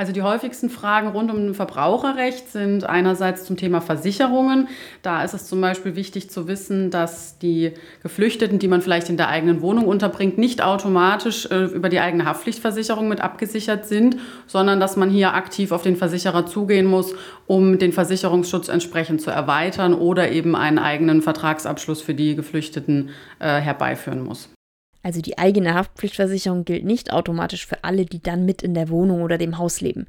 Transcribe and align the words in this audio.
Also 0.00 0.12
die 0.12 0.22
häufigsten 0.22 0.70
Fragen 0.70 1.08
rund 1.08 1.30
um 1.30 1.52
Verbraucherrecht 1.52 2.50
sind 2.50 2.84
einerseits 2.84 3.44
zum 3.44 3.58
Thema 3.58 3.82
Versicherungen. 3.82 4.66
Da 5.02 5.22
ist 5.22 5.34
es 5.34 5.46
zum 5.46 5.60
Beispiel 5.60 5.94
wichtig 5.94 6.30
zu 6.30 6.48
wissen, 6.48 6.90
dass 6.90 7.38
die 7.38 7.72
Geflüchteten, 8.02 8.58
die 8.58 8.68
man 8.68 8.80
vielleicht 8.80 9.10
in 9.10 9.18
der 9.18 9.28
eigenen 9.28 9.60
Wohnung 9.60 9.84
unterbringt, 9.84 10.38
nicht 10.38 10.62
automatisch 10.62 11.50
äh, 11.50 11.64
über 11.64 11.90
die 11.90 12.00
eigene 12.00 12.24
Haftpflichtversicherung 12.24 13.08
mit 13.08 13.20
abgesichert 13.20 13.84
sind, 13.84 14.16
sondern 14.46 14.80
dass 14.80 14.96
man 14.96 15.10
hier 15.10 15.34
aktiv 15.34 15.70
auf 15.70 15.82
den 15.82 15.96
Versicherer 15.96 16.46
zugehen 16.46 16.86
muss, 16.86 17.14
um 17.46 17.78
den 17.78 17.92
Versicherungsschutz 17.92 18.68
entsprechend 18.70 19.20
zu 19.20 19.30
erweitern 19.30 19.92
oder 19.92 20.30
eben 20.32 20.56
einen 20.56 20.78
eigenen 20.78 21.20
Vertragsabschluss 21.20 22.00
für 22.00 22.14
die 22.14 22.36
Geflüchteten 22.36 23.10
äh, 23.38 23.60
herbeiführen 23.60 24.24
muss. 24.24 24.48
Also 25.02 25.20
die 25.20 25.38
eigene 25.38 25.74
Haftpflichtversicherung 25.74 26.64
gilt 26.64 26.84
nicht 26.84 27.12
automatisch 27.12 27.66
für 27.66 27.84
alle, 27.84 28.04
die 28.04 28.22
dann 28.22 28.44
mit 28.44 28.62
in 28.62 28.74
der 28.74 28.88
Wohnung 28.90 29.22
oder 29.22 29.38
dem 29.38 29.58
Haus 29.58 29.80
leben. 29.80 30.06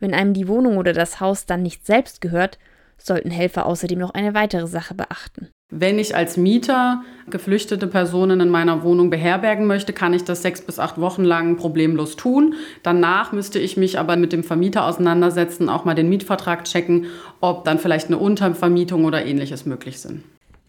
Wenn 0.00 0.14
einem 0.14 0.34
die 0.34 0.48
Wohnung 0.48 0.78
oder 0.78 0.92
das 0.92 1.20
Haus 1.20 1.46
dann 1.46 1.62
nicht 1.62 1.86
selbst 1.86 2.20
gehört, 2.20 2.58
sollten 2.98 3.30
Helfer 3.30 3.66
außerdem 3.66 3.98
noch 3.98 4.14
eine 4.14 4.34
weitere 4.34 4.66
Sache 4.66 4.94
beachten. 4.94 5.48
Wenn 5.74 5.98
ich 5.98 6.14
als 6.14 6.36
Mieter 6.36 7.02
geflüchtete 7.30 7.86
Personen 7.86 8.40
in 8.40 8.48
meiner 8.48 8.82
Wohnung 8.82 9.10
beherbergen 9.10 9.66
möchte, 9.66 9.92
kann 9.92 10.12
ich 10.12 10.22
das 10.22 10.42
sechs 10.42 10.60
bis 10.60 10.78
acht 10.78 11.00
Wochen 11.00 11.24
lang 11.24 11.56
problemlos 11.56 12.16
tun. 12.16 12.54
Danach 12.82 13.32
müsste 13.32 13.58
ich 13.58 13.76
mich 13.76 13.98
aber 13.98 14.16
mit 14.16 14.32
dem 14.32 14.44
Vermieter 14.44 14.84
auseinandersetzen, 14.84 15.68
auch 15.68 15.84
mal 15.84 15.94
den 15.94 16.10
Mietvertrag 16.10 16.64
checken, 16.64 17.06
ob 17.40 17.64
dann 17.64 17.78
vielleicht 17.78 18.08
eine 18.08 18.18
Untervermietung 18.18 19.04
oder 19.04 19.24
ähnliches 19.24 19.64
möglich 19.64 20.00
sind. 20.00 20.24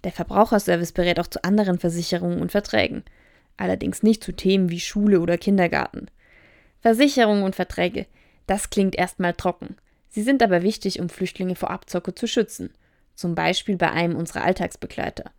Der 0.05 0.12
Verbraucherservice 0.12 0.94
berät 0.94 1.20
auch 1.20 1.28
zu 1.28 1.44
anderen 1.44 1.80
Versicherungen 1.80 2.42
und 2.42 2.52
Verträgen 2.52 3.03
allerdings 3.57 4.03
nicht 4.03 4.23
zu 4.23 4.31
Themen 4.31 4.70
wie 4.70 4.80
Schule 4.80 5.20
oder 5.20 5.38
Kindergarten. 5.38 6.07
Versicherungen 6.81 7.44
und 7.44 7.55
Verträge, 7.55 8.05
das 8.48 8.70
klingt 8.70 8.95
erstmal 8.95 9.34
trocken. 9.34 9.77
Sie 10.09 10.21
sind 10.21 10.44
aber 10.44 10.63
wichtig, 10.63 10.99
um 10.99 11.09
Flüchtlinge 11.09 11.55
vor 11.55 11.71
Abzocke 11.71 12.13
zu 12.13 12.27
schützen, 12.27 12.72
zum 13.16 13.36
Beispiel 13.36 13.78
bei 13.78 13.91
einem 13.91 14.16
unserer 14.16 14.44
Alltagsbegleiter 14.44 15.31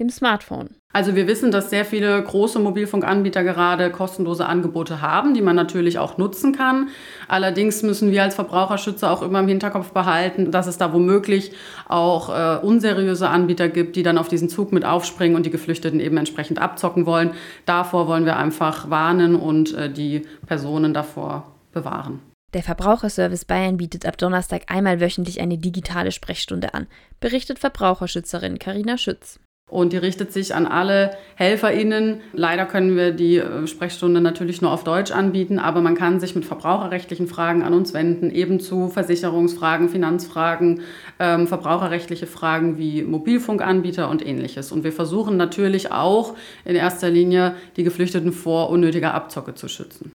dem 0.00 0.10
Smartphone. 0.10 0.70
Also 0.92 1.14
wir 1.14 1.28
wissen, 1.28 1.52
dass 1.52 1.70
sehr 1.70 1.84
viele 1.84 2.20
große 2.20 2.58
Mobilfunkanbieter 2.58 3.44
gerade 3.44 3.92
kostenlose 3.92 4.46
Angebote 4.46 5.00
haben, 5.00 5.34
die 5.34 5.42
man 5.42 5.54
natürlich 5.54 6.00
auch 6.00 6.18
nutzen 6.18 6.52
kann. 6.52 6.88
Allerdings 7.28 7.84
müssen 7.84 8.10
wir 8.10 8.24
als 8.24 8.34
Verbraucherschützer 8.34 9.08
auch 9.08 9.22
immer 9.22 9.38
im 9.38 9.46
Hinterkopf 9.46 9.92
behalten, 9.92 10.50
dass 10.50 10.66
es 10.66 10.78
da 10.78 10.92
womöglich 10.92 11.52
auch 11.86 12.28
äh, 12.28 12.58
unseriöse 12.66 13.28
Anbieter 13.28 13.68
gibt, 13.68 13.94
die 13.94 14.02
dann 14.02 14.18
auf 14.18 14.26
diesen 14.26 14.48
Zug 14.48 14.72
mit 14.72 14.84
aufspringen 14.84 15.36
und 15.36 15.46
die 15.46 15.50
Geflüchteten 15.50 16.00
eben 16.00 16.16
entsprechend 16.16 16.58
abzocken 16.60 17.06
wollen. 17.06 17.32
Davor 17.66 18.08
wollen 18.08 18.24
wir 18.24 18.36
einfach 18.36 18.90
warnen 18.90 19.36
und 19.36 19.72
äh, 19.74 19.92
die 19.92 20.22
Personen 20.46 20.92
davor 20.92 21.54
bewahren. 21.72 22.20
Der 22.52 22.64
Verbraucherservice 22.64 23.44
Bayern 23.44 23.76
bietet 23.76 24.06
ab 24.06 24.18
Donnerstag 24.18 24.62
einmal 24.66 25.00
wöchentlich 25.00 25.40
eine 25.40 25.56
digitale 25.56 26.10
Sprechstunde 26.10 26.74
an, 26.74 26.88
berichtet 27.20 27.60
Verbraucherschützerin 27.60 28.58
Karina 28.58 28.98
Schütz. 28.98 29.38
Und 29.70 29.92
die 29.92 29.98
richtet 29.98 30.32
sich 30.32 30.54
an 30.54 30.66
alle 30.66 31.12
HelferInnen. 31.36 32.20
Leider 32.32 32.66
können 32.66 32.96
wir 32.96 33.12
die 33.12 33.36
äh, 33.36 33.66
Sprechstunde 33.66 34.20
natürlich 34.20 34.60
nur 34.60 34.72
auf 34.72 34.82
Deutsch 34.82 35.12
anbieten, 35.12 35.58
aber 35.58 35.80
man 35.80 35.94
kann 35.94 36.18
sich 36.18 36.34
mit 36.34 36.44
verbraucherrechtlichen 36.44 37.28
Fragen 37.28 37.62
an 37.62 37.72
uns 37.72 37.94
wenden, 37.94 38.30
eben 38.30 38.58
zu 38.58 38.88
Versicherungsfragen, 38.88 39.88
Finanzfragen, 39.88 40.80
ähm, 41.20 41.46
verbraucherrechtliche 41.46 42.26
Fragen 42.26 42.78
wie 42.78 43.02
Mobilfunkanbieter 43.02 44.08
und 44.08 44.26
ähnliches. 44.26 44.72
Und 44.72 44.82
wir 44.82 44.92
versuchen 44.92 45.36
natürlich 45.36 45.92
auch 45.92 46.34
in 46.64 46.74
erster 46.74 47.08
Linie, 47.08 47.54
die 47.76 47.84
Geflüchteten 47.84 48.32
vor 48.32 48.70
unnötiger 48.70 49.14
Abzocke 49.14 49.54
zu 49.54 49.68
schützen. 49.68 50.08